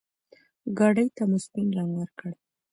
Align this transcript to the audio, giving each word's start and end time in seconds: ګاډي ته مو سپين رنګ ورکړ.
ګاډي 0.77 1.05
ته 1.15 1.23
مو 1.29 1.37
سپين 1.45 1.67
رنګ 1.77 1.91
ورکړ. 1.95 2.31